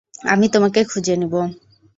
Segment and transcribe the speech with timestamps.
[0.25, 1.33] আমি তোমাকে খুঁজে নিব।